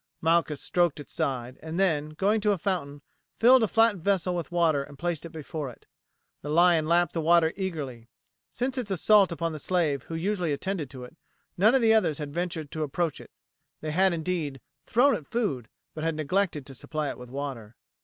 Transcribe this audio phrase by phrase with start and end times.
[0.19, 3.03] Malchus stroked its side, and then, going to a fountain,
[3.37, 5.85] filled a flat vessel with water and placed it before it.
[6.41, 8.09] The lion lapped the water eagerly.
[8.49, 11.15] Since its assault upon the slave who usually attended to it,
[11.55, 13.29] none of the others had ventured to approach it.
[13.81, 17.75] They had, indeed, thrown it food, but had neglected to supply it with water.